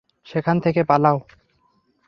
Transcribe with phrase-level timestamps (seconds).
[0.25, 1.17] সেখান থেকে পালাও।